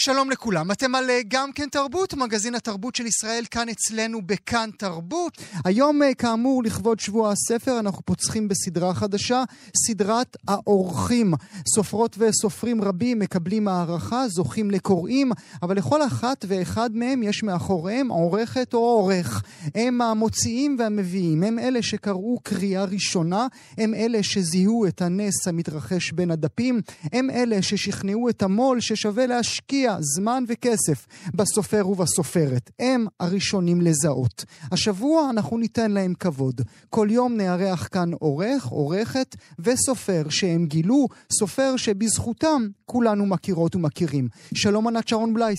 [0.00, 4.70] שלום לכולם, אתם על אה, גם כן תרבות, מגזין התרבות של ישראל כאן אצלנו בכאן
[4.78, 5.38] תרבות.
[5.64, 9.44] היום אה, כאמור לכבוד שבוע הספר אנחנו פוצחים בסדרה חדשה,
[9.86, 11.34] סדרת האורחים.
[11.74, 15.32] סופרות וסופרים רבים מקבלים הערכה, זוכים לקוראים,
[15.62, 19.42] אבל לכל אחת ואחד מהם יש מאחוריהם עורכת או עורך.
[19.74, 23.46] הם המוציאים והמביאים, הם אלה שקראו קריאה ראשונה,
[23.78, 26.80] הם אלה שזיהו את הנס המתרחש בין הדפים,
[27.12, 32.70] הם אלה ששכנעו את המו"ל ששווה להשקיע זמן וכסף בסופר ובסופרת.
[32.78, 34.44] הם הראשונים לזהות.
[34.72, 36.60] השבוע אנחנו ניתן להם כבוד.
[36.90, 44.28] כל יום נארח כאן עורך, עורכת וסופר שהם גילו, סופר שבזכותם כולנו מכירות ומכירים.
[44.54, 45.58] שלום ענת שרון בלייס.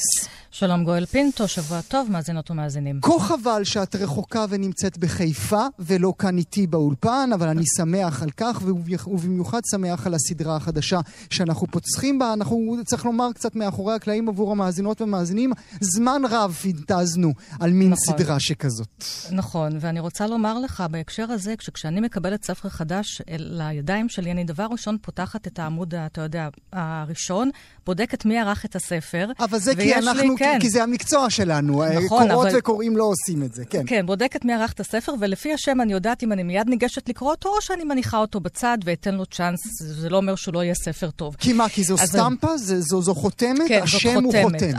[0.51, 2.99] שלום גואל פינטו, שבוע טוב, מאזינות ומאזינים.
[3.01, 8.61] כה חבל שאת רחוקה ונמצאת בחיפה, ולא כאן איתי באולפן, אבל אני שמח על כך,
[9.07, 10.99] ובמיוחד שמח על הסדרה החדשה
[11.29, 12.33] שאנחנו פוצחים בה.
[12.33, 14.18] אנחנו, צריך לומר, קצת מאחורי הקלעים.
[14.19, 15.51] נפלאים עבור המאזינות והמאזינים.
[15.81, 18.05] זמן רב פינטזנו על מין נכון.
[18.05, 19.03] סדרה שכזאת.
[19.31, 24.67] נכון, ואני רוצה לומר לך בהקשר הזה, כשאני מקבלת ספר חדש לידיים שלי, אני דבר
[24.71, 27.49] ראשון פותחת את העמוד, אתה יודע, הראשון,
[27.85, 29.31] בודקת מי ערך את הספר.
[29.39, 30.57] אבל זה כי אנחנו, לי, כן.
[30.61, 31.83] כי זה המקצוע שלנו.
[32.05, 32.57] נכון, קורות אבל...
[32.59, 33.83] וקוראים לא עושים את זה, כן.
[33.87, 37.31] כן, בודקת מי ערך את הספר, ולפי השם אני יודעת אם אני מיד ניגשת לקרוא
[37.31, 39.59] אותו, או שאני מניחה אותו בצד ואתן לו צ'אנס.
[39.79, 41.35] זה לא אומר שהוא לא יהיה ספר טוב.
[41.39, 42.57] כי מה, כי זו סטמפה?
[42.57, 43.67] זה, זו, זו חותמת?
[43.67, 44.73] כן, זו השם הוא חותמת.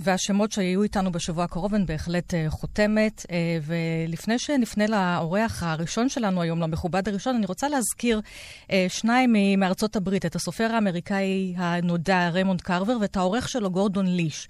[0.00, 3.26] והשמות שיהיו איתנו בשבוע הקרוב הן בהחלט uh, חותמת.
[3.28, 3.30] Uh,
[3.62, 8.20] ולפני שנפנה לאורח הראשון שלנו היום, למכובד הראשון, אני רוצה להזכיר
[8.66, 14.48] uh, שניים מארצות הברית, את הסופר האמריקאי הנודע ריימונד קרבר ואת העורך שלו גורדון ליש.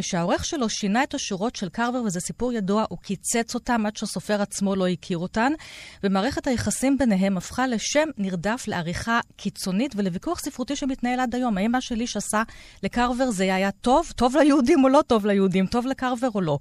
[0.00, 4.42] שהעורך שלו שינה את השורות של קרבר, וזה סיפור ידוע, הוא קיצץ אותם עד שהסופר
[4.42, 5.52] עצמו לא הכיר אותן,
[6.04, 11.58] ומערכת היחסים ביניהם הפכה לשם נרדף לעריכה קיצונית ולוויכוח ספרותי שמתנהל עד היום.
[11.58, 12.42] האם מה שליש עשה
[12.82, 14.12] לקרבר זה היה טוב?
[14.16, 15.66] טוב ליהודים או לא טוב ליהודים?
[15.66, 16.58] טוב לקרבר או לא?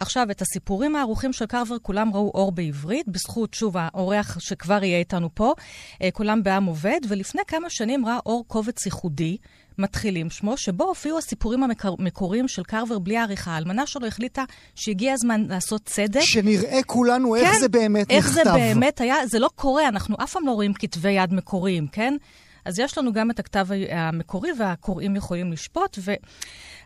[0.00, 4.98] עכשיו, את הסיפורים הערוכים של קרבר כולם ראו אור בעברית, בזכות, שוב, האורח שכבר יהיה
[4.98, 5.54] איתנו פה,
[6.02, 9.36] אה, כולם בעם עובד, ולפני כמה שנים ראה אור קובץ ייחודי.
[9.78, 13.50] מתחילים שמו, שבו הופיעו הסיפורים המקוריים של קרבר בלי העריכה.
[13.50, 16.20] האלמנה שלו החליטה שהגיע הזמן לעשות צדק.
[16.20, 18.38] שנראה כולנו איך כן, זה באמת איך נכתב.
[18.38, 21.86] איך זה באמת היה, זה לא קורה, אנחנו אף פעם לא רואים כתבי יד מקוריים,
[21.86, 22.16] כן?
[22.66, 25.98] אז יש לנו גם את הכתב המקורי, והקוראים יכולים לשפוט,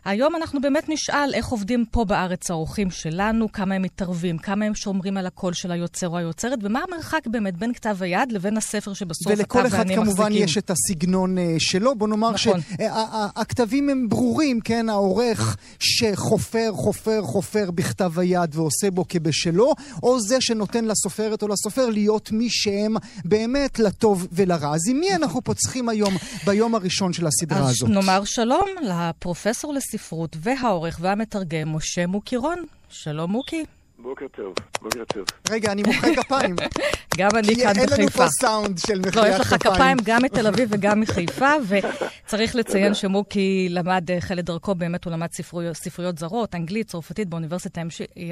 [0.05, 4.75] והיום אנחנו באמת נשאל איך עובדים פה בארץ האורחים שלנו, כמה הם מתערבים, כמה הם
[4.75, 8.93] שומרים על הקול של היוצר או היוצרת, ומה המרחק באמת בין כתב היד לבין הספר
[8.93, 9.61] שבסוף אתה ואני מחזיקים.
[9.61, 11.95] ולכל אחד כמובן יש את הסגנון uh, שלו.
[11.95, 12.59] בוא נאמר נכון.
[12.61, 14.89] שהכתבים הם ברורים, כן?
[14.89, 21.89] העורך שחופר, חופר, חופר בכתב היד ועושה בו כבשלו, או זה שנותן לסופרת או לסופר
[21.89, 24.75] להיות מי שהם באמת לטוב ולרע.
[24.75, 25.70] אז עם מי אנחנו פוצחים?
[25.70, 26.13] צריכים היום,
[26.45, 27.89] ביום הראשון של הסדרה אז הזאת.
[27.89, 32.63] אז נאמר שלום לפרופסור לספרות והעורך והמתרגם משה מוקי רון.
[32.89, 33.65] שלום מוקי.
[34.01, 35.25] בוקר טוב, בוקר טוב.
[35.49, 36.55] רגע, אני מוחא כפיים.
[37.17, 37.85] גם אני כאן בחיפה.
[37.85, 39.25] כי אין לנו פה סאונד של מחיית כפיים.
[39.25, 44.45] לא, יש לך כפיים גם מתל אביב וגם מחיפה, וצריך לציין שמוקי למד, החל את
[44.45, 45.27] דרכו, באמת הוא למד
[45.73, 47.81] ספריות זרות, אנגלית, צרפתית באוניברסיטה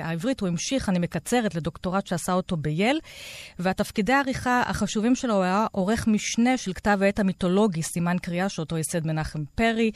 [0.04, 0.40] העברית.
[0.40, 3.00] הוא המשיך, אני מקצרת, לדוקטורט שעשה אותו בייל,
[3.60, 8.78] והתפקידי העריכה החשובים שלו, הוא היה עורך משנה של כתב העת המיתולוגי, סימן קריאה, שאותו
[8.78, 9.92] ייסד מנחם פרי,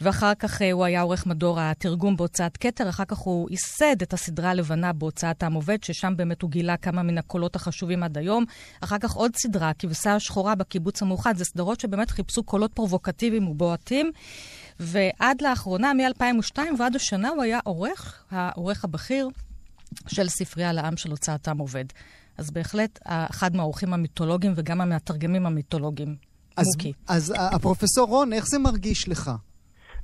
[0.00, 4.12] ואחר כך אה, הוא היה עורך מדור התרגום בהוצאת כתר, אחר כך הוא ייסד את
[4.12, 8.44] הסדרה הלבנה בהוצאת העם עובד, ששם באמת הוא גילה כמה מן הקולות החשובים עד היום.
[8.84, 11.36] אחר כך עוד סדרה, כבשה השחורה בקיבוץ המאוחד.
[11.36, 14.10] זה סדרות שבאמת חיפשו קולות פרובוקטיביים ובועטים.
[14.80, 19.28] ועד לאחרונה, מ-2002 ועד השנה, הוא היה עורך, העורך הבכיר
[20.06, 21.84] של ספרייה לעם של הוצאת עם עובד.
[22.38, 26.16] אז בהחלט אחד מהעורכים המיתולוגיים וגם מהתרגמים המיתולוגיים.
[26.56, 26.92] אז, מוקי.
[27.08, 29.30] אז הפרופסור רון, איך זה מרגיש לך?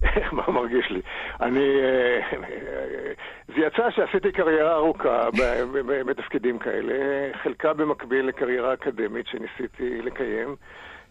[0.37, 1.00] מה מרגיש לי?
[1.43, 1.81] אני...
[1.81, 2.21] אה,
[3.49, 5.28] זה יצא שעשיתי קריירה ארוכה
[6.06, 6.95] בתפקידים כאלה,
[7.43, 10.56] חלקה במקביל לקריירה אקדמית שניסיתי לקיים.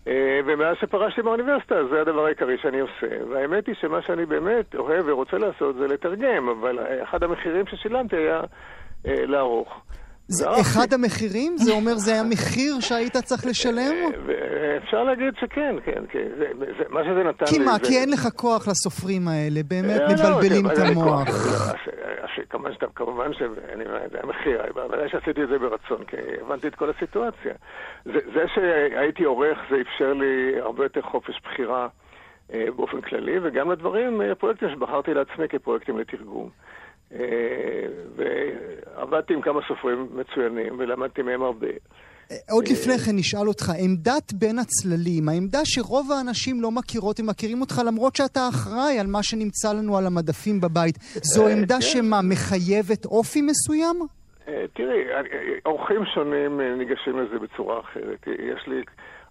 [0.07, 3.07] אה, ומאז שפרשתי מהאוניברסיטה, זה הדבר העיקרי שאני עושה.
[3.29, 8.41] והאמת היא שמה שאני באמת אוהב ורוצה לעשות זה לתרגם, אבל אחד המחירים ששילמתי היה
[9.08, 9.81] אה, לערוך.
[10.29, 11.58] זה אחד המחירים?
[11.58, 13.96] זה אומר זה היה מחיר שהיית צריך לשלם?
[14.84, 16.28] אפשר להגיד שכן, כן, כן.
[16.90, 17.52] מה שזה נתן לי...
[17.52, 21.28] כי מה, כי אין לך כוח לסופרים האלה, באמת אה, לא, מבלבלים את המוח.
[22.96, 23.46] כמובן שזה
[24.14, 27.53] היה מחיר, בוודאי שעשיתי את זה ברצון, כי הבנתי את כל הסיטואציה.
[28.05, 31.87] זה שהייתי עורך, זה אפשר לי הרבה יותר חופש בחירה
[32.53, 36.49] אה, באופן כללי, וגם לדברים, הפרויקטים שבחרתי לעצמי כפרויקטים לתרגום.
[37.14, 37.20] אה,
[38.16, 41.67] ועבדתי עם כמה סופרים מצוינים ולמדתי מהם הרבה.
[42.52, 47.61] עוד לפני כן נשאל אותך, עמדת בין הצללים, העמדה שרוב האנשים לא מכירות, הם מכירים
[47.61, 51.82] אותך למרות שאתה אחראי על מה שנמצא לנו על המדפים בבית, זו עמדה כן.
[51.82, 53.96] שמה, מחייבת אופי מסוים?
[54.73, 55.03] תראי,
[55.66, 58.28] אורחים שונים ניגשים לזה בצורה אחרת.
[58.28, 58.82] יש לי...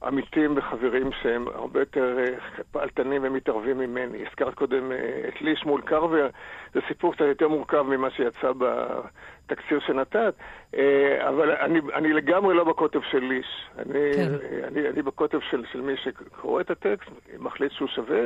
[0.02, 2.24] עמיתים וחברים שהם הרבה יותר אה,
[2.72, 4.26] פעלתנים ומתערבים ממני.
[4.26, 6.28] הזכרת קודם אה, את ליש מול קרבר,
[6.74, 10.34] זה סיפור קצת יותר מורכב ממה שיצא בתקציר שנתת,
[10.74, 13.68] אה, אבל אני, אני לגמרי לא בקוטב של ליש.
[13.78, 14.32] אני, כן.
[14.64, 18.20] אני, אני בקוטב של, של מי שקורא את הטקסט, מחליט שהוא שווה.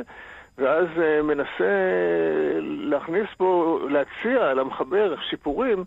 [0.57, 0.87] ואז
[1.23, 1.89] מנסה
[2.61, 5.83] להכניס פה, להציע למחבר שיפורים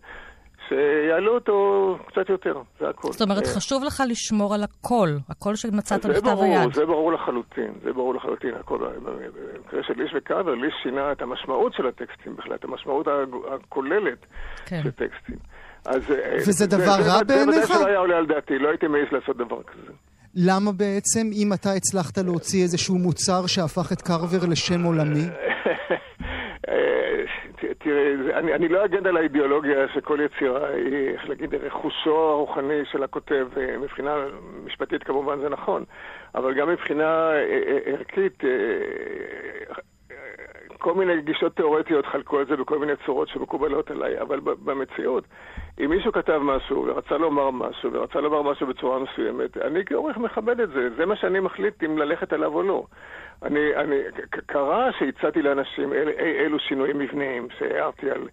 [0.68, 3.12] שיעלו אותו קצת יותר, זה הכל.
[3.12, 6.74] זאת אומרת, אה, חשוב לך לשמור על הקול, הקול שמצאת בכתב היד.
[6.74, 8.54] זה ברור לחלוטין, זה ברור לחלוטין.
[8.60, 13.06] הכל, במקרה של ליש וקאבר, ליש שינה את המשמעות של הטקסטים בכלל, את המשמעות
[13.54, 14.26] הכוללת
[14.66, 14.80] כן.
[14.82, 15.36] של טקסטים.
[15.86, 17.54] אז, אה, וזה זה, דבר זה, רע בעיניך?
[17.54, 19.92] זה ודאי שלא היה עולה על דעתי, לא הייתי מעז לעשות דבר כזה.
[20.34, 25.24] למה בעצם, אם אתה הצלחת להוציא איזשהו מוצר שהפך את קרבר לשם עולמי?
[27.78, 33.02] תראה, אני, אני לא אגן על האידיאולוגיה שכל יצירה היא, איך להגיד, רכושו הרוחני של
[33.02, 33.48] הכותב.
[33.56, 34.16] אה, מבחינה
[34.64, 35.84] משפטית כמובן זה נכון,
[36.34, 38.42] אבל גם מבחינה אה, אה, ערכית,
[40.86, 45.24] כל מיני גישות תיאורטיות חלקו את זה בכל מיני צורות שמקובלות עליי, אבל במציאות,
[45.84, 50.60] אם מישהו כתב משהו ורצה לומר משהו, ורצה לומר משהו בצורה מסוימת, אני כעורך מכבד
[50.60, 52.84] את זה, זה מה שאני מחליט אם ללכת עליו או לא.
[53.42, 53.96] אני, אני,
[54.46, 58.28] קרה שהצעתי לאנשים אל, אילו שינויים מבניים, שהערתי על,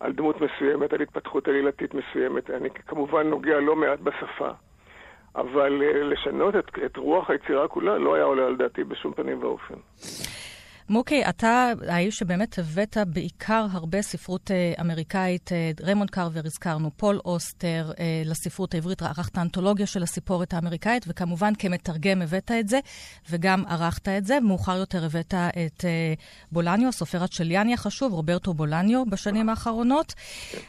[0.00, 2.50] על דמות מסוימת, על התפתחות עלילתית מסוימת.
[2.50, 4.50] אני כמובן נוגע לא מעט בשפה,
[5.36, 9.42] אבל אה, לשנות את, את רוח היצירה כולה לא היה עולה על דעתי בשום פנים
[9.42, 9.74] ואופן.
[10.90, 17.20] מוקי, אתה האיש שבאמת הבאת בעיקר הרבה ספרות אה, אמריקאית, אה, ריימונד קרבר הזכרנו, פול
[17.24, 22.80] אוסטר אה, לספרות העברית, ערכת האנתולוגיה של הסיפורת האמריקאית, וכמובן כמתרגם הבאת את זה,
[23.30, 24.40] וגם ערכת את זה.
[24.40, 25.84] מאוחר יותר הבאת את
[26.52, 30.14] בולניו, הסופר הצ'ליאני החשוב, רוברטו בולניו, בשנים האחרונות.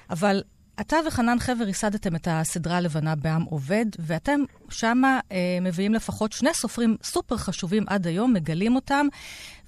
[0.09, 0.43] אבל
[0.81, 4.39] אתה וחנן חבר ייסדתם את הסדרה הלבנה בעם עובד, ואתם
[4.69, 9.05] שמה אה, מביאים לפחות שני סופרים סופר חשובים עד היום, מגלים אותם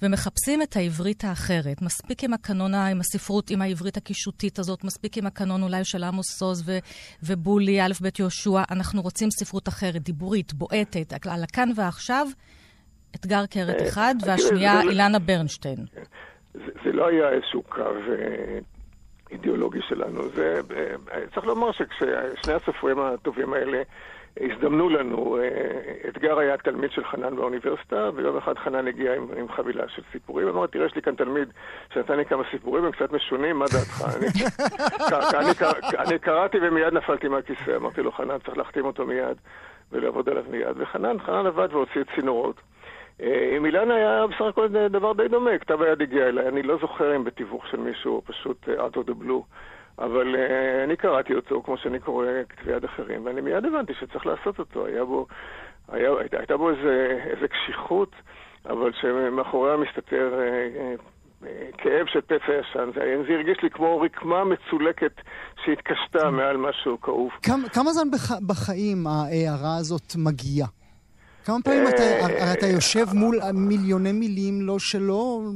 [0.02, 1.82] ומחפשים את העברית האחרת.
[1.82, 6.42] מספיק עם הקנונה, עם הספרות, עם העברית הקישוטית הזאת, מספיק עם הקנון אולי של עמוס
[6.42, 6.78] עוז ו-
[7.22, 8.62] ובולי, א' ב' יהושע.
[8.70, 12.26] אנחנו רוצים ספרות אחרת, דיבורית, בועטת, על הכאן ועכשיו.
[13.16, 15.78] אתגר קרת אה, אחד, והשנייה אילנה ברנשטיין.
[16.54, 18.58] זה לא היה איזשהו קו אה,
[19.32, 20.28] האידיאולוגי שלנו.
[20.28, 20.60] זה,
[21.12, 23.82] אה, צריך לומר שכששני הסופרים הטובים האלה
[24.40, 29.48] הזדמנו לנו, אה, אתגר היה תלמיד של חנן באוניברסיטה, ויום אחד חנן הגיע עם, עם
[29.48, 30.48] חבילה של סיפורים.
[30.48, 31.48] אמר, תראה, יש לי כאן תלמיד
[31.94, 34.02] שנתן לי כמה סיפורים, הם קצת משונים, מה דעתך?
[34.16, 34.26] אני,
[35.38, 35.52] אני,
[35.98, 39.36] אני, קראתי ומיד נפלתי מהכיסא, אמרתי לו, חנן, צריך להחתים אותו מיד
[39.92, 40.76] ולעבוד עליו מיד.
[40.76, 42.56] וחנן, חנן עבד והוציא צינורות.
[43.20, 46.78] אה, עם אילן היה בסך הכל דבר די דומה, כתב היד הגיע אליי, אני לא
[46.80, 49.44] זוכר אם בתיווך של מישהו, פשוט אה, out of the blue,
[49.98, 54.26] אבל uh, אני קראתי אותו כמו שאני קורא כתבי יד אחרים, ואני מיד הבנתי שצריך
[54.26, 55.26] לעשות אותו, היה בו,
[55.88, 58.10] היה, הייתה, הייתה בו איזה, איזה קשיחות,
[58.66, 61.46] אבל שמאחוריה מסתתר uh, uh,
[61.78, 62.90] כאב של פצע ישן.
[62.94, 65.12] זה, זה הרגיש לי כמו רקמה מצולקת
[65.64, 67.30] שהתקשתה מעל משהו כאוב.
[67.42, 70.81] כמה, כמה זמן בח, בחיים ההערה הזאת מגיעה?
[71.44, 75.52] כמה פעמים אתה, הרי אתה יושב מול מיליוני מילים לא שלו,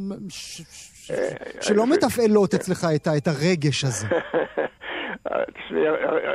[1.60, 2.86] שלא מתפעלות אצלך
[3.16, 4.06] את הרגש הזה.
[5.44, 5.88] תשמעי,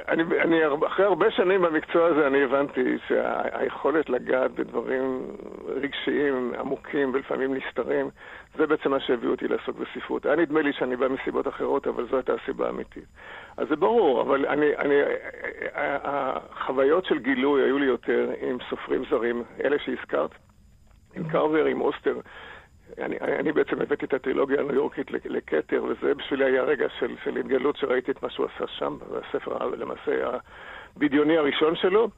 [0.07, 5.21] אני, אני, אחרי הרבה שנים במקצוע הזה אני הבנתי שהיכולת לגעת בדברים
[5.67, 8.09] רגשיים עמוקים ולפעמים נסתרים,
[8.55, 10.25] זה בעצם מה שהביא אותי לעסוק בספרות.
[10.25, 13.05] היה נדמה לי שאני בא מסיבות אחרות, אבל זו הייתה הסיבה האמיתית.
[13.57, 14.95] אז זה ברור, אבל אני, אני,
[16.03, 20.31] החוויות של גילוי היו לי יותר עם סופרים זרים, אלה שהזכרת,
[21.15, 22.15] עם קרבר, עם אוסטר.
[22.99, 27.37] אני, אני בעצם הבאתי את הטרילוגיה הניו יורקית לכתר, וזה בשבילי היה רגע של, של
[27.37, 30.11] התגלות שראיתי את מה שהוא עשה שם, בספר למעשה
[30.95, 32.09] הבדיוני הראשון שלו.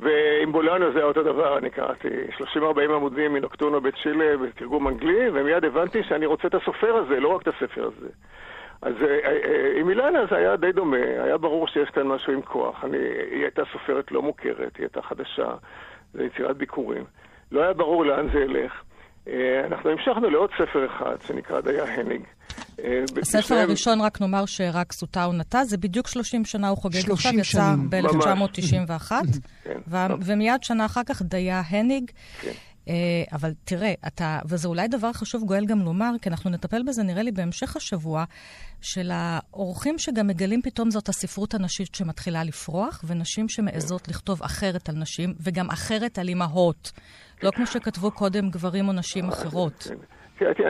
[0.00, 2.08] ועם בולנו זה אותו דבר, אני קראתי
[2.56, 2.62] 30-40
[2.94, 7.48] עמודים מנוקטורנו בצ'ילה בתרגום אנגלי, ומיד הבנתי שאני רוצה את הסופר הזה, לא רק את
[7.48, 8.08] הספר הזה.
[8.82, 12.42] אז אה, אה, עם אילנה זה היה די דומה, היה ברור שיש כאן משהו עם
[12.42, 12.84] כוח.
[12.84, 12.98] אני,
[13.30, 15.54] היא הייתה סופרת לא מוכרת, היא הייתה חדשה,
[16.14, 17.04] זו יצירת ביקורים.
[17.52, 18.82] לא היה ברור לאן זה ילך.
[19.28, 22.22] אה, אנחנו המשכנו לעוד ספר אחד שנקרא דייר הניג.
[22.84, 27.32] אה, הספר הראשון, רק נאמר שרק סוטה עונתה, זה בדיוק 30 שנה הוא חוגג עכשיו,
[27.34, 29.12] יצא ב-1991,
[29.64, 29.78] כן.
[30.20, 32.10] ומיד שנה אחר כך דייר הניג.
[32.40, 32.52] כן.
[32.88, 32.94] אה,
[33.32, 37.22] אבל תראה, אתה, וזה אולי דבר חשוב, גואל, גם לומר, כי אנחנו נטפל בזה, נראה
[37.22, 38.24] לי, בהמשך השבוע,
[38.80, 44.94] של האורחים שגם מגלים פתאום זאת הספרות הנשית שמתחילה לפרוח, ונשים שמעזות לכתוב אחרת על
[44.94, 46.92] נשים, וגם אחרת על אימהות.
[47.42, 49.88] לא כמו שכתבו קודם גברים או נשים אחרות.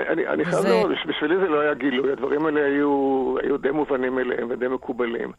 [0.08, 4.68] אני חייב לומר, בשבילי זה לא היה גילוי, הדברים האלה היו די מובנים אליהם ודי
[4.68, 5.32] מקובלים.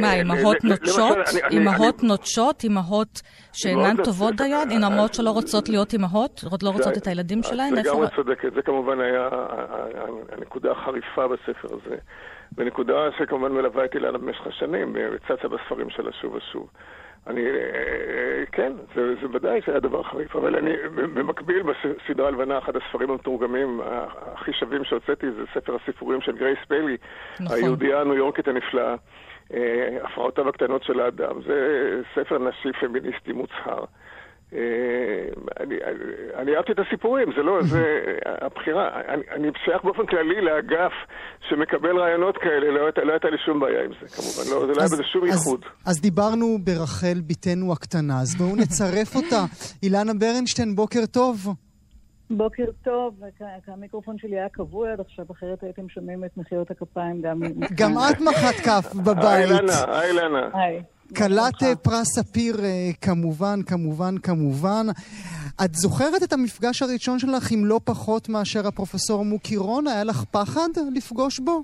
[0.00, 1.16] מה, אימהות נוטשות?
[1.50, 2.64] אימהות נוטשות?
[2.64, 4.70] אימהות שאינן טובות דיין?
[4.70, 6.44] אימהות שלא רוצות להיות אימהות?
[6.62, 7.78] לא רוצות את הילדים שלהן?
[7.78, 9.28] את לגמרי צודקת, זה כמובן היה
[10.32, 11.96] הנקודה החריפה בספר הזה.
[12.56, 16.68] ונקודה שכמובן מלווה אותי אילנה במשך השנים, וצצה בספרים שלה שוב ושוב.
[17.26, 17.42] אני,
[18.52, 20.72] כן, זה, זה ודאי שהיה דבר חריף, אבל אני,
[21.14, 23.80] במקביל בסדרה הלבנה, אחד הספרים המתורגמים
[24.34, 26.96] הכי שווים שהוצאתי זה ספר הסיפורים של גרייס פיילי,
[27.40, 27.56] נכון.
[27.56, 28.94] היהודייה הניו יורקית הנפלאה.
[29.54, 31.42] אה, הפרעותיו הקטנות של האדם.
[31.46, 33.84] זה ספר נשי פמיניסטי מוצהר.
[34.52, 34.58] אה,
[35.60, 35.74] אני,
[36.34, 37.84] אני אהבתי את הסיפורים, זה לא, זה
[38.24, 39.00] הבחירה.
[39.08, 40.92] אני, אני שייך באופן כללי לאגף
[41.48, 44.80] שמקבל רעיונות כאלה, לא, לא הייתה לי שום בעיה עם זה, כמובן, לא, זה לא
[44.80, 45.64] היה בזה שום ייחוד.
[45.84, 49.44] אז, אז דיברנו ברחל, בתנו הקטנה, אז בואו נצרף אותה.
[49.82, 51.48] אילנה ברנשטיין, בוקר טוב.
[52.30, 53.20] בוקר טוב,
[53.66, 57.40] המיקרופון שלי היה כבוי עד עכשיו, אחרת הייתם שומעים את מחיאות הכפיים גם...
[57.74, 59.24] גם את מחאת כף בבית.
[59.24, 60.48] היי לנה, היי לנה.
[61.16, 64.86] כלת אה, פרס ספיר, אה, כמובן, כמובן, כמובן.
[65.64, 69.86] את זוכרת את המפגש הראשון שלך עם לא פחות מאשר הפרופסור מוקי רון?
[69.86, 71.62] היה לך פחד לפגוש בו?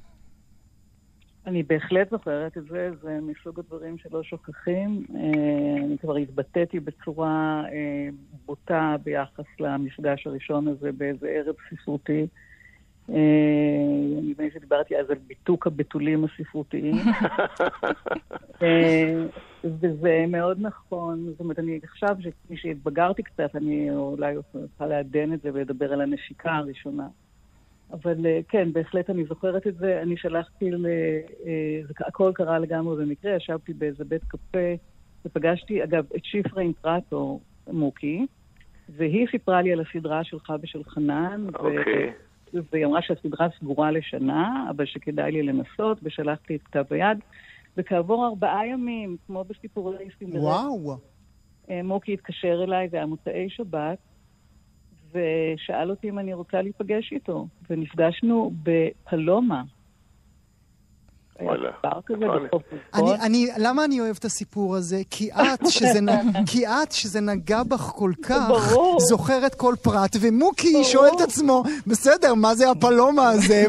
[1.46, 5.04] אני בהחלט זוכרת את זה, זה מסוג הדברים שלא שוכחים.
[5.14, 7.62] אה, אני כבר התבטאתי בצורה
[8.46, 12.26] בוטה ביחס למפגש הראשון הזה באיזה ערב ספרותי.
[14.22, 16.96] נדמה לי שדיברתי אז על ביתוק הבתולים הספרותיים.
[19.64, 21.26] וזה מאוד נכון.
[21.30, 22.16] זאת אומרת, אני עכשיו,
[22.54, 27.08] כשהתבגרתי קצת, אני אולי אוכל לעדן את זה ולדבר על הנשיקה הראשונה.
[27.92, 30.02] אבל אה, כן, בהחלט אני זוכרת את זה.
[30.02, 30.86] אני שלחתי ל...
[31.46, 34.74] אה, הכל קרה לגמרי במקרה, ישבתי באיזה בית קפה
[35.24, 37.40] ופגשתי, אגב, את שיפרה אינטרטו
[37.72, 38.26] מוקי,
[38.88, 41.46] והיא סיפרה לי על הסדרה שלך ושל חנן.
[41.54, 42.12] אוקיי.
[42.72, 47.18] והיא אמרה שהסדרה סגורה לשנה, אבל שכדאי לי לנסות, ושלחתי את כתב היד.
[47.76, 50.96] וכעבור ארבעה ימים, כמו בסיפורי סינדרלה, וואו.
[51.70, 53.98] אה, מוקי התקשר אליי, זה היה מוצאי שבת,
[55.12, 59.62] ושאל אותי אם אני רוצה להיפגש איתו, ונפגשנו בפלומה.
[61.42, 61.70] וואלה.
[63.58, 65.02] למה אני אוהב את הסיפור הזה?
[65.10, 66.00] כי את, שזה,
[66.46, 72.34] כי את, שזה נגע בך כל כך, זוכרת כל פרט, ומוקי שואל את עצמו, בסדר,
[72.34, 73.64] מה זה הפלומה הזה?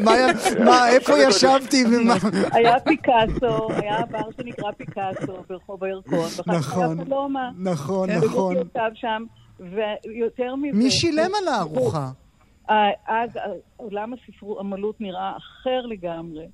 [0.65, 1.83] מה, איפה ישבתי?
[2.51, 6.97] היה פיקאסו, היה בר שנקרא פיקאסו ברחוב הירקון, נכון,
[7.57, 8.55] נכון, נכון.
[8.57, 9.23] ומוקי ישב שם.
[9.59, 10.77] ויותר מזה...
[10.77, 12.09] מי שילם על הארוחה?
[13.07, 13.29] אז
[13.77, 16.45] עולם הספרות נראה אחר לגמרי.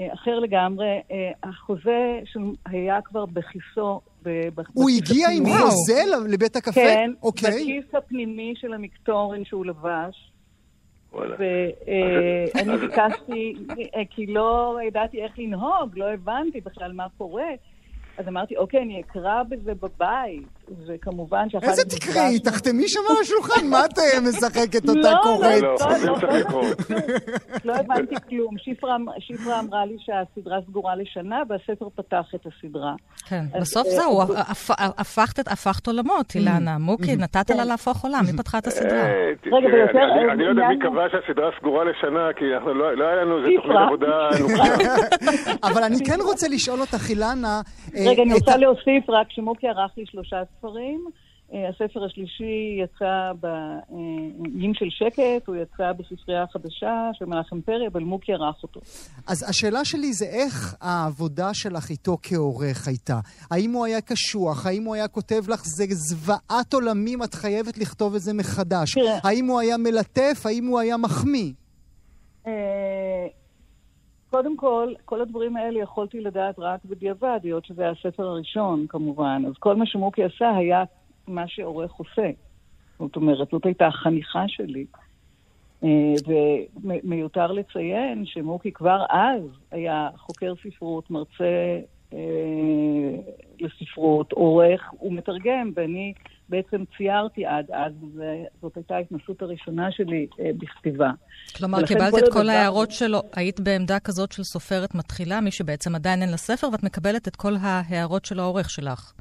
[0.00, 1.00] אה, אחר לגמרי.
[1.10, 2.20] אה, החוזה
[2.66, 4.00] היה כבר בכיסו.
[4.72, 6.72] הוא הגיע עם חוזה לבית הקפה?
[6.72, 7.50] כן, אוקיי.
[7.50, 10.32] בכיס הפנימי של המקטורן שהוא לבש.
[11.12, 13.54] ואני ביקשתי,
[13.96, 17.48] אה, כי לא ידעתי איך לנהוג, לא הבנתי בכלל מה קורה.
[18.18, 20.55] אז אמרתי, אוקיי, אני אקרא בזה בבית.
[20.86, 22.38] וכמובן שאחר איזה תקראי?
[22.38, 25.62] תחתמי שם על השולחן, מה את אה, משחקת אותה לא, קוראת?
[25.62, 26.62] לא, לא,
[27.64, 28.54] לא הבנתי כלום.
[28.58, 32.94] שפרה אמרה לי שהסדרה סגורה לשנה, והספר פתח את הסדרה.
[33.28, 34.22] כן, בסוף אה, זהו,
[35.48, 36.78] הפכת עולמות, אילנה.
[36.78, 38.98] מוקי, נתת לה להפוך עולם, מי פתחה את הסדרה?
[38.98, 39.32] אה.
[40.32, 42.44] אני לא יודע מי קבע שהסדרה סגורה לשנה, כי
[42.74, 44.28] לא היה לנו איזה תוכנית עבודה
[45.68, 47.60] אבל אני כן רוצה לשאול אותך, אילנה...
[47.94, 51.10] רגע, אני רוצה להוסיף רק שמוקי ערך לי שלושה ספרים.
[51.52, 58.00] אה, הספר השלישי יצא באיים של שקט, הוא יצא בספרייה החדשה של מנחם פרי, אבל
[58.02, 58.80] מוקי ערך אותו.
[59.26, 63.20] אז השאלה שלי זה איך העבודה שלך איתו כעורך הייתה?
[63.50, 64.66] האם הוא היה קשוח?
[64.66, 68.94] האם הוא היה כותב לך, זה זוועת עולמים, את חייבת לכתוב את זה מחדש?
[68.94, 69.18] תראה.
[69.24, 70.42] האם הוא היה מלטף?
[70.44, 71.52] האם הוא היה מחמיא?
[74.30, 79.42] קודם כל, כל הדברים האלה יכולתי לדעת רק בדיעבד, היות שזה היה הספר הראשון, כמובן.
[79.46, 80.84] אז כל מה שמוקי עשה היה
[81.28, 82.30] מה שעורך עושה.
[82.98, 84.86] זאת אומרת, זאת הייתה החניכה שלי.
[85.84, 86.14] אה,
[86.82, 91.80] ומיותר לציין שמוקי כבר אז היה חוקר ספרות, מרצה
[92.12, 92.18] אה,
[93.60, 96.12] לספרות, עורך ומתרגם, ואני
[96.48, 101.10] בעצם ציירתי עד אז, וזאת הייתה ההתנסות הראשונה שלי אה, בכתיבה.
[101.56, 106.22] כלומר, קיבלת את כל ההערות שלו, היית בעמדה כזאת של סופרת מתחילה, מי שבעצם עדיין
[106.22, 109.12] אין לה ספר, ואת מקבלת את כל ההערות של העורך שלך.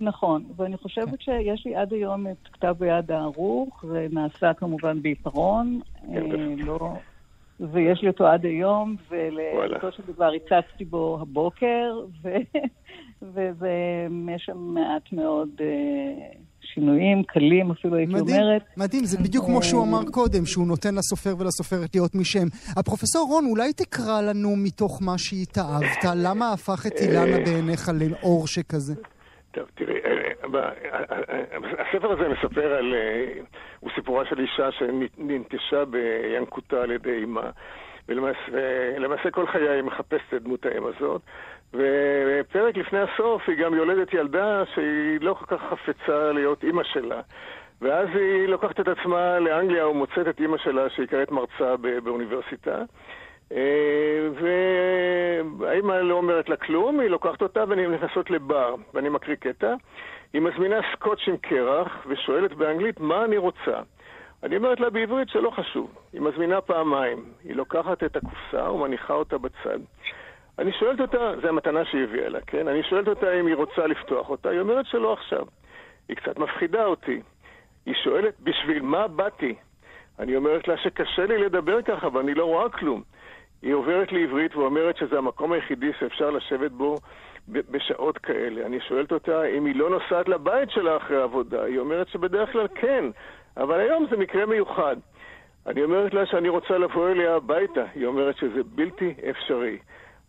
[0.00, 1.16] נכון, ואני חושבת כן.
[1.18, 6.20] שיש לי עד היום את כתב היד הערוך, זה נעשה כמובן בעיפרון, אה,
[6.56, 6.92] לא...
[7.60, 12.28] ויש לי אותו עד היום, ולאותו של דבר הצצתי בו הבוקר, ו...
[13.22, 13.72] וזה,
[14.34, 16.28] יש שם מעט מאוד אה,
[16.76, 18.62] שינויים, קלים אפילו הייתי מדהים, אומרת.
[18.76, 22.46] מדהים, זה בדיוק כמו שהוא אמר קודם, שהוא נותן לסופר ולסופרת להיות משם.
[22.76, 28.94] הפרופסור רון, אולי תקרא לנו מתוך מה שהתאהבת, למה הפך את אילנה בעיניך לאור שכזה?
[29.50, 30.10] טוב, תראי, אה,
[30.54, 32.94] אה, הספר הזה מספר על...
[33.80, 37.50] הוא סיפורה של אישה שננטשה בינקותה על ידי אמה.
[38.08, 41.22] ולמעשה כל חיי היא מחפשת את דמות האם הזאת.
[41.74, 47.20] ופרק לפני הסוף היא גם יולדת ילדה שהיא לא כל כך חפצה להיות אימא שלה.
[47.80, 52.82] ואז היא לוקחת את עצמה לאנגליה ומוצאת את אימא שלה שהיא כעת מרצה באוניברסיטה.
[53.52, 54.28] אה,
[55.58, 59.74] והאימא לא אומרת לה כלום, היא לוקחת אותה והן נכנסות לבר, ואני מקריא קטע.
[60.32, 63.80] היא מזמינה סקוץ' עם קרח ושואלת באנגלית מה אני רוצה.
[64.42, 65.90] אני אומרת לה בעברית שלא חשוב.
[66.12, 67.24] היא מזמינה פעמיים.
[67.44, 69.78] היא לוקחת את הקופסה ומניחה אותה בצד.
[70.58, 72.68] אני שואלת אותה, זו המתנה שהיא הביאה לה, כן?
[72.68, 75.46] אני שואלת אותה אם היא רוצה לפתוח אותה, היא אומרת שלא עכשיו.
[76.08, 77.20] היא קצת מפחידה אותי.
[77.86, 79.54] היא שואלת, בשביל מה באתי?
[80.18, 83.02] אני אומרת לה שקשה לי לדבר ככה ואני לא רואה כלום.
[83.62, 86.96] היא עוברת לעברית ואומרת שזה המקום היחידי שאפשר לשבת בו
[87.48, 88.66] בשעות כאלה.
[88.66, 91.62] אני שואלת אותה אם היא לא נוסעת לבית שלה אחרי העבודה.
[91.62, 93.04] היא אומרת שבדרך כלל כן,
[93.56, 94.96] אבל היום זה מקרה מיוחד.
[95.66, 97.84] אני אומרת לה שאני רוצה לבוא אליה הביתה.
[97.94, 99.78] היא אומרת שזה בלתי אפשרי.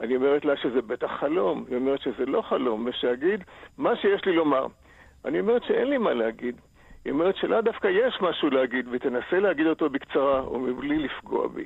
[0.02, 1.66] אני אומרת לה שזה בטח חלום.
[1.70, 3.44] היא אומרת שזה לא חלום, ושאגיד
[3.78, 4.68] מה שיש לי לומר.
[5.26, 6.56] אני אומרת שאין לי מה להגיד.
[7.06, 11.66] היא אומרת שלא דווקא יש משהו להגיד, ותנסה להגיד אותו בקצרה, או מבלי לפגוע בי.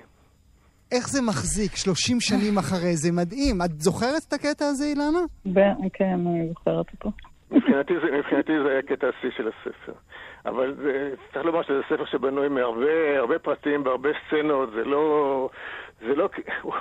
[0.91, 3.11] איך זה מחזיק 30 שנים אחרי זה?
[3.11, 3.61] מדהים.
[3.65, 5.19] את זוכרת את הקטע הזה, אילנה?
[5.93, 7.11] כן, אני זוכרת אותו.
[7.51, 9.93] מבחינתי זה, מבחינתי זה היה קטע השיא של הספר.
[10.45, 15.49] אבל זה, צריך לומר שזה ספר שבנוי מהרבה פרטים, בהרבה סצנות, זה לא...
[16.07, 16.29] זה לא...
[16.61, 16.73] הוא,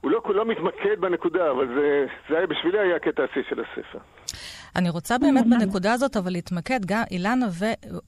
[0.00, 3.98] הוא לא כולו מתמקד בנקודה, אבל זה, זה היה, בשבילי היה הקטע השיא של הספר.
[4.76, 7.46] אני רוצה באמת בנקודה הזאת, אבל להתמקד, גם אילנה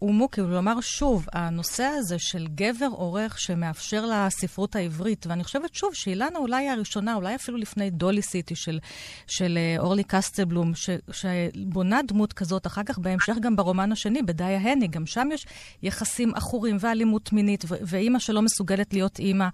[0.03, 6.39] ומוקי, ולומר שוב, הנושא הזה של גבר עורך שמאפשר לספרות העברית, ואני חושבת שוב שאילנה
[6.39, 8.79] אולי היא הראשונה, אולי אפילו לפני דולי סיטי של,
[9.27, 14.59] של אה, אורלי קסטלבלום, ש, שבונה דמות כזאת, אחר כך בהמשך גם ברומן השני, בדיה
[14.59, 15.47] הני, גם שם יש
[15.83, 19.49] יחסים עכורים ואלימות מינית, ואימא שלא מסוגלת להיות אימא.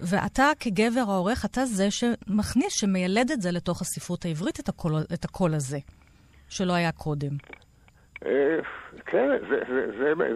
[0.00, 5.24] ואתה כגבר העורך, אתה זה שמכניס, שמיילד את זה לתוך הספרות העברית, את הקול, את
[5.24, 5.78] הקול הזה.
[6.48, 7.30] שלא היה קודם.
[8.26, 8.58] אה,
[9.06, 9.28] כן,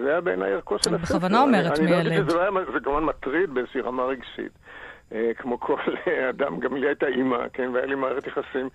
[0.03, 1.16] זה היה בעיניי ערכו של הספר.
[1.16, 2.31] בכוונה אומרת מיילד.
[2.31, 4.53] לא שזה כמובן מטריד באיזושהי רמה רגשית.
[5.12, 5.81] אה, כמו כל
[6.31, 8.68] אדם, גם לי הייתה אימא, כן, והיה לי מערכת יחסים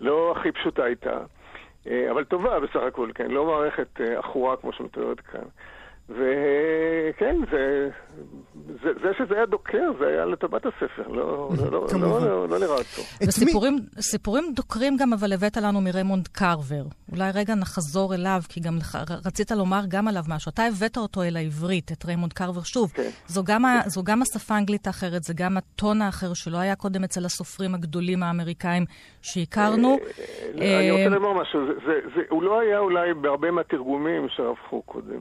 [0.00, 1.18] לא הכי פשוטה איתה,
[1.86, 5.44] אה, אבל טובה בסך הכל, כן, לא מערכת עכורה כמו שמתוארת כאן.
[6.10, 7.88] וכן, זה,
[8.82, 12.58] זה, זה שזה היה דוקר, זה היה לטובת הספר, לא, לא, לא, לא, לא, לא
[12.58, 13.02] לרעתו.
[13.26, 16.82] וסיפורים סיפורים דוקרים גם, אבל הבאת לנו מריימונד קרבר.
[17.12, 18.78] אולי רגע נחזור אליו, כי גם
[19.26, 20.50] רצית לומר גם עליו משהו.
[20.54, 22.62] אתה הבאת אותו אל העברית, את ריימונד קרבר.
[22.62, 23.10] שוב, כן.
[23.26, 23.88] זו, גם כן.
[23.88, 28.22] זו גם השפה האנגלית האחרת, זה גם הטון האחר שלא היה קודם אצל הסופרים הגדולים
[28.22, 28.84] האמריקאים
[29.22, 29.98] שהכרנו.
[29.98, 31.60] אה, אה, אני רוצה לומר משהו,
[32.28, 35.20] הוא לא היה אולי בהרבה מהתרגומים שערכו קודם.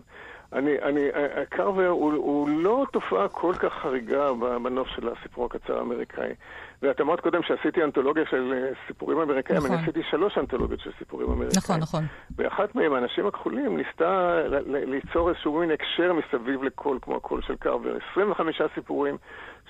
[0.54, 1.08] אני, אני,
[1.50, 4.34] קרבר הוא, הוא לא תופעה כל כך חריגה
[4.64, 6.34] בנוף של הסיפור הקצר האמריקאי.
[6.82, 9.72] ואת אמרת קודם שעשיתי אנתולוגיה של אה, סיפורים אמריקאים, נכון.
[9.72, 11.58] אני עשיתי שלוש אנתולוגיות של סיפורים אמריקאים.
[11.58, 12.04] נכון, נכון.
[12.36, 17.98] ואחת מהם, האנשים הכחולים, ניסתה ליצור איזשהו מין הקשר מסביב לקול, כמו הקול של קרבר.
[18.12, 19.18] 25 סיפורים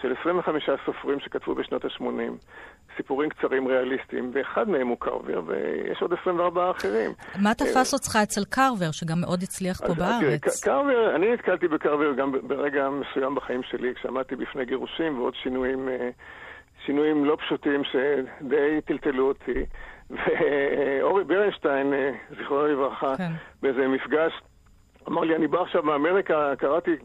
[0.02, 2.04] של 25 סופרים שכתבו בשנות ה-80.
[2.98, 7.12] סיפורים קצרים ריאליסטיים, ואחד מהם הוא קרבר, ויש עוד 24 אחרים.
[7.36, 10.64] מה תפס אותך אצל קרבר, שגם מאוד הצליח פה בארץ?
[10.64, 16.10] קרבר, אני נתקלתי בקרבר גם ברגע מסוים בחיים שלי, כשעמדתי בפני גירושים ועוד שינויים, אה,
[16.86, 19.66] שינויים לא פשוטים שדי טלטלו אותי.
[20.16, 23.32] ואורי ברנשטיין, אה, זיכרונו לברכה, כן.
[23.62, 24.32] באיזה מפגש,
[25.10, 26.96] אמר לי, אני בא עכשיו מאמריקה, קראתי,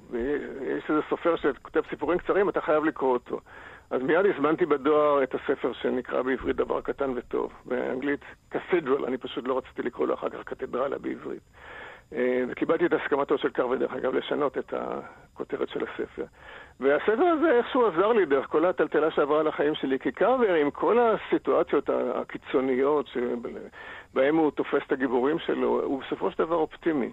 [0.62, 3.40] יש איזה סופר שכותב סיפורים קצרים, אתה חייב לקרוא אותו.
[3.90, 7.53] אז מיד הזמנתי בדואר את הספר שנקרא בעברית דבר קטן וטוב.
[7.64, 11.43] באנגלית קתדרל, אני פשוט לא רציתי לקרוא לו אחר כך קתדרלה בעברית.
[12.12, 16.25] אה, וקיבלתי את הסכמתו של קרווה, דרך אגב, לשנות את הכותרת של הספר.
[16.81, 20.71] והספר הזה איכשהו עזר לי דרך כל הטלטלה שעברה על החיים שלי, כי קרבר, עם
[20.71, 27.11] כל הסיטואציות הקיצוניות שבהן הוא תופס את הגיבורים שלו, הוא בסופו של דבר אופטימי.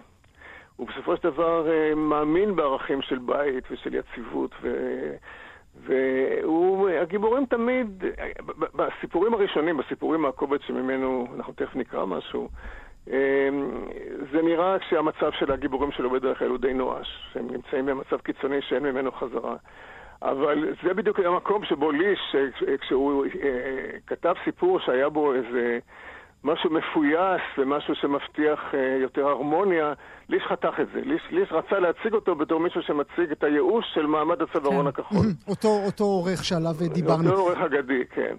[0.76, 4.68] הוא בסופו של דבר אה, מאמין בערכים של בית ושל יציבות, ו...
[5.86, 8.04] והגיבורים תמיד,
[8.74, 12.48] בסיפורים הראשונים, בסיפורים מהקובץ שממנו אנחנו תכף נקרא משהו,
[14.32, 18.62] זה נראה שהמצב של הגיבורים שלו בדרך כלל הוא די נואש, שהם נמצאים במצב קיצוני
[18.62, 19.56] שאין ממנו חזרה.
[20.22, 22.36] אבל זה בדיוק היה מקום שבו ליש,
[22.80, 23.26] כשהוא
[24.06, 25.78] כתב סיפור שהיה בו איזה
[26.44, 28.60] משהו מפויס ומשהו שמבטיח
[29.02, 29.92] יותר הרמוניה,
[30.28, 31.00] ליש חתך את זה.
[31.04, 34.86] ליש, ליש רצה להציג אותו בתור מישהו שמציג את הייאוש של מעמד הצווארון כן.
[34.86, 35.26] הכחול.
[35.48, 37.30] אותו, אותו עורך שעליו דיברנו.
[37.30, 38.36] אותו עורך אגדי, כן.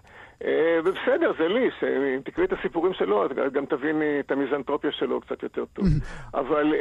[0.84, 5.43] ובסדר, זה ליש, אם תקראי את הסיפורים שלו, אז גם תביני את המיזנטרופיה שלו קצת
[5.43, 5.86] יותר טוב.
[6.41, 6.73] אבל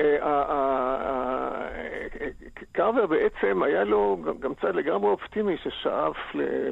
[2.72, 6.16] קרבר בעצם היה לו גם צד לגמרי אופטימי ששאף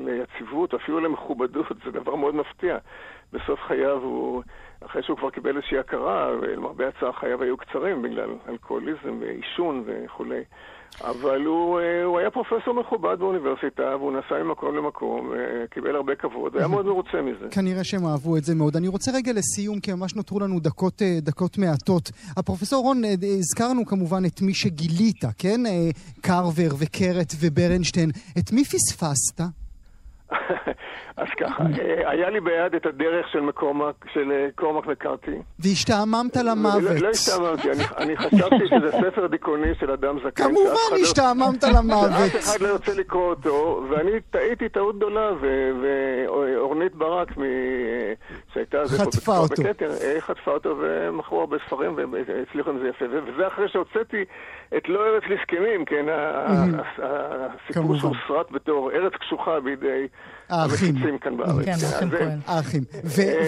[0.01, 2.79] ליציבות, אפילו למכובדות, זה דבר מאוד מפתיע.
[3.33, 4.43] בסוף חייו הוא,
[4.81, 10.43] אחרי שהוא כבר קיבל איזושהי הכרה, ולמרבה הצער חייו היו קצרים בגלל אלכוהוליזם ועישון וכולי.
[11.05, 16.15] אבל הוא, אה, הוא היה פרופסור מכובד באוניברסיטה, והוא נסע ממקום למקום, אה, קיבל הרבה
[16.15, 17.49] כבוד, היה מאוד מרוצה מזה.
[17.57, 18.77] כנראה שהם אהבו את זה מאוד.
[18.77, 22.11] אני רוצה רגע לסיום, כי ממש נותרו לנו דקות, אה, דקות מעטות.
[22.37, 23.03] הפרופסור רון,
[23.39, 25.61] הזכרנו כמובן את מי שגילית, כן?
[26.21, 28.11] קרבר וקרת וברנשטיין.
[28.39, 29.41] את מי פספסת?
[31.17, 35.39] אז ככה, אה, היה לי ביד את הדרך של מקומק, של אה, קורמק מקארתי.
[35.59, 36.83] והשתעממת למוות.
[36.83, 40.45] לא, לא השתעממתי, אני חשבתי שזה ספר דיכאוני של אדם זקן.
[40.45, 42.11] כמובן לא- השתעממת למוות.
[42.11, 45.31] אף אחד לא ירצה לקרוא אותו, ואני טעיתי טעות גדולה,
[45.83, 47.29] ואורנית ברק,
[48.55, 48.79] שהייתה...
[48.99, 49.63] חטפה אותו.
[50.05, 53.05] אה, חטפה אותו, ומכרו הרבה ספרים, והצליחו עם זה יפה.
[53.11, 54.25] וזה אחרי שהוצאתי
[54.77, 56.07] את לא ארץ לזקנים, כן,
[57.03, 60.07] הסיפור שהוסרט בתור ארץ קשוחה בידי...
[60.51, 61.19] האחים.
[61.21, 61.65] כאן בארץ.
[61.65, 62.39] כן, האחים כהן.
[62.47, 62.83] האחים.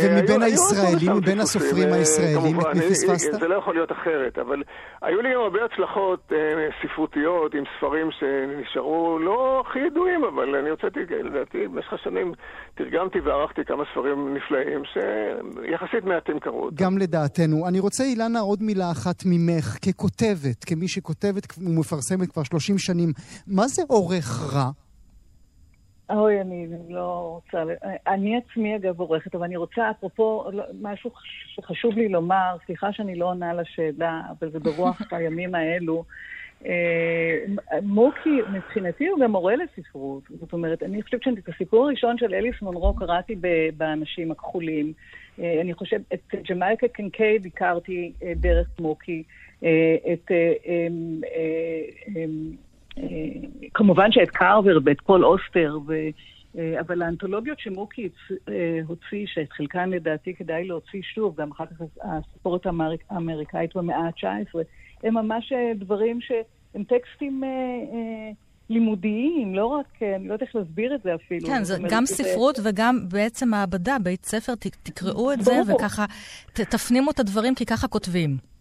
[0.03, 3.33] ומבין הישראלים, מבין הסופרים אה, הישראלים, את מי פספסת?
[3.41, 4.63] זה לא יכול להיות אחרת, אבל
[5.03, 6.39] היו לי גם הרבה הצלחות אה,
[6.83, 12.33] ספרותיות עם ספרים שנשארו לא הכי ידועים, אבל אני הוצאתי, לדעתי, במשך השנים
[12.75, 16.77] תרגמתי וערכתי כמה ספרים נפלאים, שיחסית מעטים קראו אותם.
[16.77, 17.69] גם לדעתנו.
[17.69, 23.13] אני רוצה, אילנה, עוד מילה אחת ממך, ככותבת, כמי שכותבת ומפרסמת כבר 30 שנים,
[23.47, 24.71] מה זה עורך רע?
[26.13, 27.63] אוי, אני לא רוצה...
[28.07, 31.11] אני עצמי, אגב, עורכת, אבל אני רוצה, אפרופו, לא, משהו
[31.55, 36.05] שחשוב לי לומר, סליחה שאני לא עונה לשאלה, אבל זה ברוח הימים האלו.
[36.67, 37.39] אה,
[37.83, 40.23] מוקי, מבחינתי הוא גם מורה לספרות.
[40.41, 43.37] זאת אומרת, אני חושבת שאת הסיפור הראשון של אליס מונרו קראתי
[43.77, 44.93] באנשים הכחולים.
[45.39, 49.23] אה, אני חושבת, את ג'מייקה קנקייד הכרתי אה, דרך מוקי.
[50.13, 50.31] את...
[52.99, 53.05] אה,
[53.75, 55.95] כמובן שאת קרבר ואת פול אוסטר, ו...
[56.59, 58.09] אה, אבל האנתולוגיות שמוקי
[58.49, 62.67] אה, הוציא, שאת חלקן לדעתי כדאי להוציא שוב, גם אחר כך הסיפורת
[63.11, 64.59] האמריקאית במאה ה-19,
[65.03, 67.43] הם ממש דברים שהם טקסטים
[68.71, 71.49] לימודיים, לא רק, אני לא יודעת איך להסביר את זה אפילו.
[71.49, 72.71] כן, זה גם ספרות זה...
[72.71, 76.05] וגם בעצם מעבדה, בית ספר, תקראו את זה וככה
[76.53, 78.52] תפנימו את הדברים, כי ככה כותבים.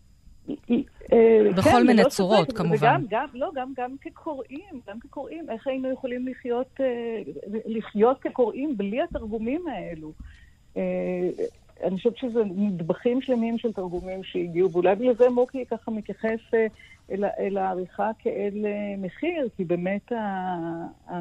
[0.49, 2.75] אה, בכל כן, מיני צורות, ספק, כמובן.
[2.77, 7.21] וגם, גם, לא, גם, גם כקוראים, גם כקוראים, איך היינו יכולים לחיות, אה,
[7.65, 10.11] לחיות כקוראים בלי התרגומים האלו?
[10.77, 11.29] אה,
[11.83, 16.39] אני חושבת שזה נדבכים שלמים של תרגומים שהגיעו, ואולי בגלל זה מוקי ככה מתייחס
[17.11, 18.65] אל, אל העריכה כאל
[18.97, 20.17] מחיר, כי באמת ה,
[21.07, 21.15] ה,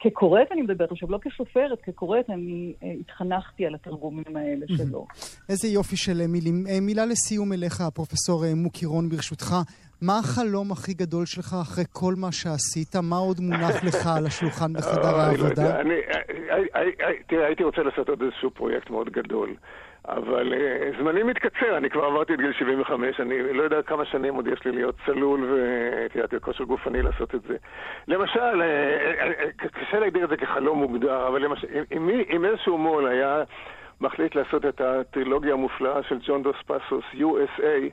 [0.00, 5.06] כקוראת אני מדברת עכשיו, לא כסופרת, כקוראת אני אה, התחנכתי על התרגומים האלה שלו.
[5.48, 6.64] איזה יופי של אה, מילים.
[6.82, 9.54] מילה לסיום אליך, פרופסור מוקי רון, ברשותך.
[10.02, 12.96] מה החלום הכי גדול שלך אחרי כל מה שעשית?
[12.96, 15.82] מה עוד מונח לך על השולחן בחדר לא העבודה?
[17.28, 19.54] תראה, הייתי רוצה לעשות עוד איזשהו פרויקט מאוד גדול.
[20.08, 24.34] אבל uh, זמני מתקצר, אני כבר עברתי את גיל 75, אני לא יודע כמה שנים
[24.34, 27.56] עוד יש לי להיות צלול ותראה, כושר גופני לעשות את זה.
[28.08, 31.66] למשל, uh, קשה להגדיר את זה כחלום מוגדר, אבל למשל,
[32.30, 33.42] אם, איזשהו מו"ל היה
[34.00, 37.90] מחליט לעשות את הטרילוגיה המופלאה של ג'ון דוס פסוס, USA,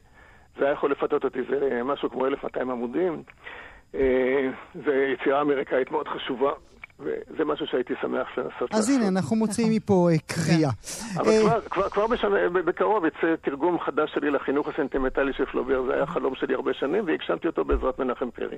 [0.58, 3.24] זה היה יכול לפתות אותי, זה משהו כמו 1200 עמודים.
[4.74, 6.52] זו יצירה אמריקאית מאוד חשובה.
[7.04, 8.74] וזה משהו שהייתי שמח לנסות לעשות.
[8.74, 10.70] אז הנה, אנחנו מוציאים מפה אה, קריאה.
[11.18, 12.08] אבל אה, כבר
[12.66, 17.06] בקרוב יצא תרגום חדש שלי לחינוך הסנטימנטלי של פלובר, זה היה חלום שלי הרבה שנים,
[17.08, 18.58] והגשמתי אותו בעזרת מנחם פרי.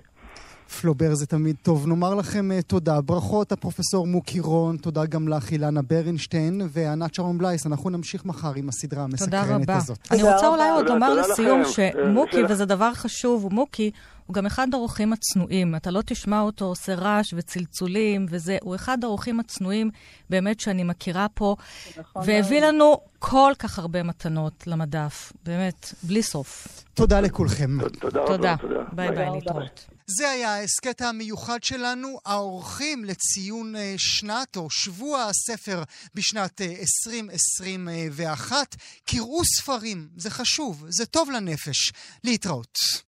[0.82, 1.88] פלובר זה תמיד טוב.
[1.88, 3.02] נאמר לכם uh, תודה.
[3.02, 7.68] ברכות, הפרופסור מוקי רון, תודה גם לך, אילנה ברנשטיין וענת שרון בלייס.
[7.68, 9.98] אנחנו נמשיך מחר עם הסדרה המסקרנת הזאת.
[9.98, 10.24] תודה רבה.
[10.24, 13.92] אני רוצה אולי עוד לומר לסיום שמוקי, וזה דבר חשוב, מוקי
[14.26, 15.76] הוא גם אחד האורחים הצנועים.
[15.76, 19.90] אתה לא תשמע אותו עושה רעש וצלצולים וזה, הוא אחד האורחים הצנועים
[20.30, 21.56] באמת שאני מכירה פה,
[21.98, 22.62] נכון והביא.
[22.62, 26.68] לנו כל כך הרבה מתנות למדף, באמת, בלי סוף.
[26.94, 27.78] תודה לכולכם.
[28.00, 28.28] תודה רבה.
[28.28, 28.56] תודה.
[28.92, 29.86] ביי ביי, להתראות.
[30.08, 35.84] זה היה ההסכת המיוחד שלנו, האורחים לציון אה, שנת או שבוע הספר
[36.16, 38.56] בשנת 2021.
[38.56, 38.64] אה,
[39.06, 41.92] קראו ספרים, זה חשוב, זה טוב לנפש.
[42.24, 42.78] להתראות.